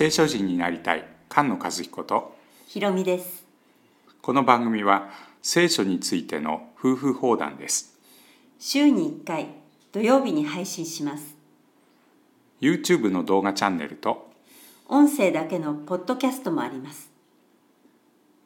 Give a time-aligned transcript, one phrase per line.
[0.00, 2.34] 聖書人になりたい菅野和彦と
[2.66, 3.44] ひろみです。
[4.22, 5.10] この番組は
[5.42, 7.98] 聖書についての夫婦放談です。
[8.58, 9.48] 週に1回
[9.92, 11.36] 土曜日に配信します。
[12.62, 14.30] YouTube の動画チャンネルと
[14.88, 17.10] 音声だけのポッドキャストもあります。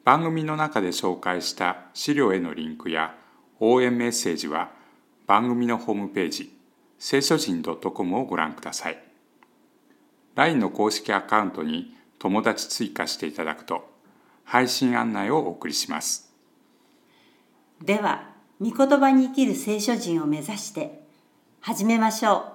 [0.03, 3.15] 番組の中で紹介した資料へのリンクや
[3.61, 4.71] 応援メッセージは
[5.25, 6.53] 番組のホームページ
[6.99, 9.14] 聖書人 .com をご覧ください
[10.35, 13.89] LINE の公式アカウントに友達追加していただくと
[14.43, 16.31] 配信案内をお送りします。
[17.83, 18.29] では
[18.61, 21.03] 御言葉に生きる聖書人を目指して
[21.59, 22.53] 始めましょ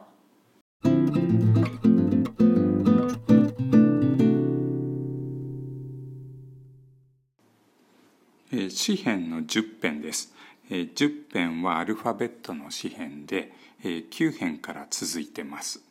[8.53, 10.33] えー詩編の10編です、
[10.71, 13.53] えー10編はアルファベットの詩編で、
[13.85, 15.90] えー9編から続いてます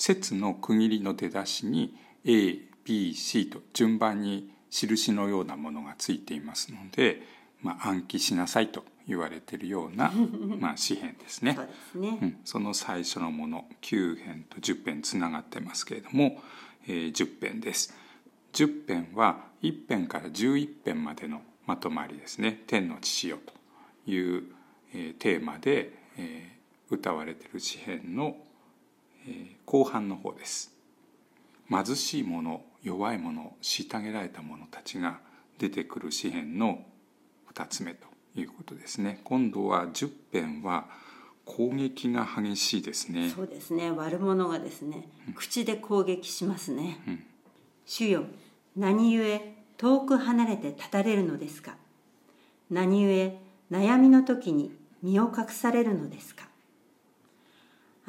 [0.00, 7.20] 節の区切りの出だしに ABC と順番に印のようなものがついていますので、
[7.60, 10.10] まあ、暗記しなさいと言われているような、
[10.58, 11.52] まあ、詩編ですね。
[11.52, 16.42] うそうですね、うん、その最初のもの9編と10編つながってますけれども、
[16.86, 17.94] えー10編です。
[18.54, 23.38] 10編は1編から11編までのまとまりですね「天の父よ」
[24.04, 24.44] という、
[24.94, 26.60] えーテーマで、えー
[26.92, 28.49] 歌われている詩編の、えー
[29.66, 30.72] 後半の方です。
[31.68, 35.20] 貧しい者弱い者虐げられた者たちが
[35.58, 36.84] 出てくる詩編の
[37.54, 39.20] 2つ目ということですね。
[39.24, 40.86] 今度は10編は
[41.44, 43.30] 攻撃が激しいですね。
[43.30, 43.90] そうですね。
[43.90, 46.98] 悪者がですね口で攻撃しますね、
[47.86, 48.24] 主よ
[48.76, 49.40] 何故
[49.76, 51.76] 遠く離れて立たれるのですか？
[52.70, 53.38] 何故
[53.70, 56.48] 悩みの時に身を隠されるのですか？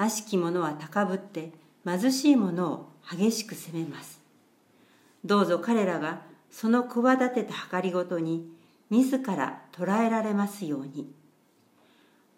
[0.02, 1.52] 悪しき者は高ぶって
[1.86, 4.20] 貧しい者を激しく責めます。
[5.24, 8.50] どうぞ彼らがその企てた計りごとに
[8.90, 11.14] 自ら捕らえられますように。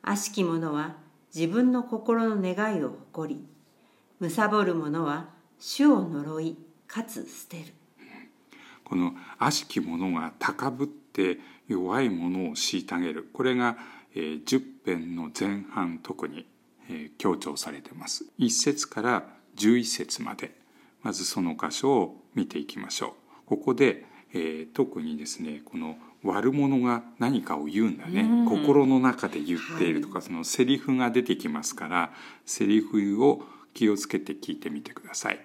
[0.01, 0.97] 悪しき者は
[1.33, 7.73] 自分の心の願いを誇り貪る者は主を呪いかつ捨てる。
[8.83, 13.29] この悪しき者が高ぶって弱い者を虐げる。
[13.31, 13.77] これが、
[14.13, 16.45] えー10編の前半特に、
[17.17, 18.25] 強調されています。
[18.39, 19.23] 1節から
[19.57, 20.63] 11節まで。
[21.01, 23.11] まずその箇所を見ていきましょう。
[23.45, 32.13] ここで、えー特にですねこの悪者が何かを言うんだね、心の中で言っているとか、そのセリフが出てきますから
[32.45, 33.43] セリフを
[33.73, 35.39] 気をつけて聞いてみてください。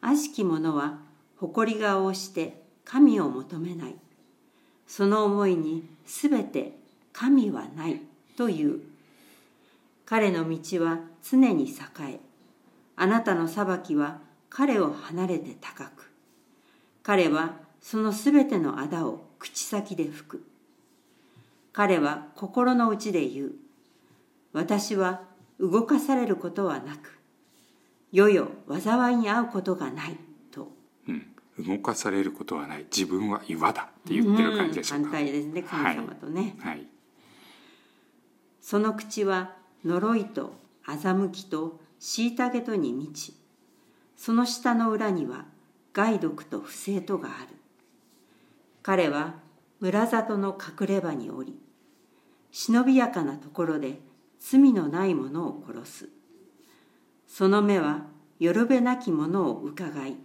[0.00, 0.98] 悪しき者は
[1.36, 3.94] 誇り顔をして神を求めない。
[4.86, 6.78] その思いにすべて
[7.12, 8.00] 神はない
[8.36, 8.80] という
[10.06, 11.74] 彼の道は常に栄
[12.14, 12.20] え
[12.96, 14.20] あなたの裁きは
[14.50, 16.12] 彼を離れて高く。
[17.02, 20.46] 彼はそのすべての仇を口先で吹く。
[21.72, 23.52] 彼は心の内で言う。
[24.52, 25.22] 私は
[25.58, 27.18] 動かされることはなく
[28.12, 30.16] 世よ災いに遭うことがない
[30.52, 30.70] と。
[31.08, 31.26] うん、
[31.58, 32.84] 動かされることはない。
[32.84, 35.08] 自分は岩だって言ってる感じでしょうか。
[35.08, 36.86] 反対ですね神様とね、はい、
[38.60, 40.54] その口は呪いと
[40.86, 43.34] 欺きと虐げとに満ち
[44.16, 45.46] その下の裏には
[45.92, 47.48] 害毒と不正とがある
[48.82, 49.34] 彼は
[49.80, 51.56] 村里の隠れ場におり
[52.50, 53.98] 忍びやかなところで
[54.38, 56.08] 罪のない者を殺す
[57.26, 58.02] その目は
[58.38, 60.16] よるべなき者を伺い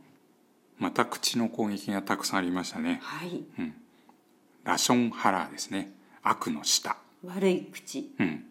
[0.78, 3.00] また口の攻撃がたくさんありましたね。
[3.03, 3.44] はい
[4.64, 5.92] ラションハラーですね。
[6.22, 6.96] 悪の舌。
[7.25, 8.46] 悪い口うん、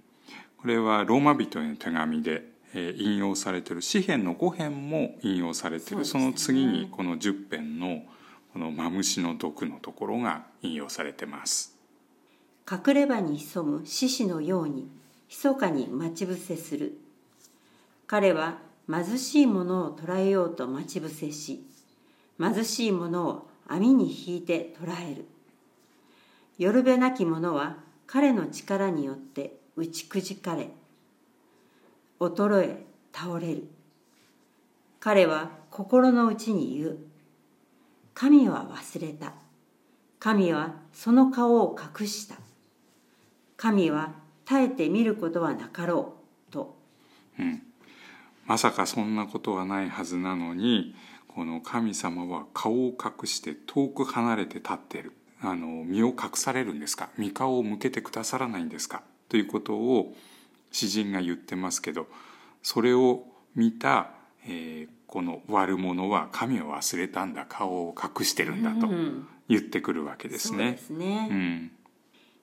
[0.61, 2.43] これはローマ人への手紙で、
[2.75, 3.83] えー引用されている。
[3.83, 6.05] 詩編の5編も引用されている。
[6.05, 6.27] そ,、ね。
[6.27, 8.03] の次にこの10編の
[8.53, 11.77] このマムシの毒のところが引用されてます。
[12.71, 14.91] 隠れ場に潜む獅子のように
[15.29, 16.99] 密かに待ち伏せする。
[18.07, 18.59] 彼は
[18.91, 21.63] 貧しい者を捕らえようと待ち伏せし
[22.41, 25.27] 貧しい者を網に引いて捕らえる。
[26.59, 30.71] よるべなき者は彼の力によって打ちくじかれ
[32.19, 33.69] 衰え倒れる。
[34.99, 36.99] 彼は心の内に言う。
[38.13, 39.35] 神は忘れた。
[40.19, 42.35] 神はその顔を隠した。
[43.57, 44.15] 神は
[44.45, 46.15] 耐えて見ることはなかろ
[46.49, 46.53] う。
[46.53, 46.77] と。
[47.39, 47.63] うん。
[48.47, 50.97] まさかそんなことはないはずなのに
[51.29, 55.13] この神様は顔を隠して遠く離れて立ってる。
[55.41, 57.11] あの身を隠されるんですか？
[57.17, 59.05] 身顔を向けてくださらないんですか？
[59.29, 60.15] ということを
[60.71, 62.07] 詩人が言ってますけど
[62.63, 64.11] それを見た、
[64.47, 69.27] えーこの悪者は神を忘れたんだ顔を隠してるんだとうん。
[69.49, 70.79] 言ってくるわけですね。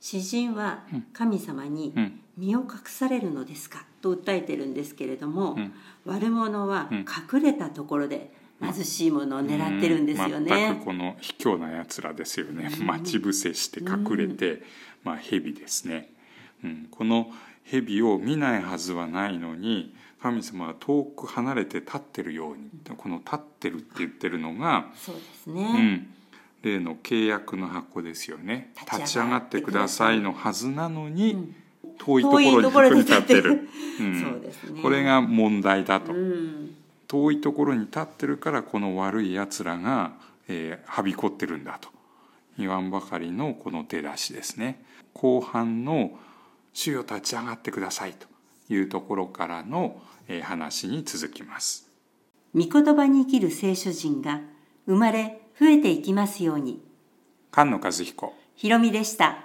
[0.01, 0.83] 詩人は
[1.13, 2.19] 神様にうん。
[2.35, 3.85] 身を隠されるのですか？
[4.01, 5.73] と訴えてるんですけれども、ん。
[6.05, 7.05] 悪者はん。
[7.33, 10.45] 隠れたところで貧しいものを狙ってるんですようん。
[10.45, 10.85] 全ねく。
[10.85, 14.63] この卑怯なやつらですよね、待ち伏せして隠れて、
[15.03, 16.14] まあ蛇ですね、
[16.63, 17.31] うん、この
[17.63, 25.81] 蛇を見ないはずはないのに神様は遠く離れて立ってるようにこの立ってるって言ってるのが、そうですうね。
[25.83, 26.07] ん、
[26.63, 28.71] 例の契約の箱ですよね。
[28.91, 30.19] 立ち上がってください。
[30.19, 31.53] のはずなのに、
[31.99, 33.69] 遠いところに遠いところに立ってる、
[33.99, 34.21] うん。
[34.21, 34.81] そうですね。
[34.81, 36.11] これが問題だと。
[36.11, 36.75] うん、
[37.07, 40.13] 遠いところに立ってるからこの悪いやつらが、
[40.47, 41.89] えーはびこってるんだと。
[42.57, 44.83] 言わんばかりのこの出だしですね。
[45.13, 46.17] 後半の
[46.75, 48.27] 「主よ立ち上がってください」と
[48.71, 51.89] いうところからの、えー話に続きます。
[52.53, 54.41] 御言葉に生きる聖書人が
[54.85, 56.83] 生まれ増えていきますように。
[57.51, 59.37] 菅野和彦ひろみでした。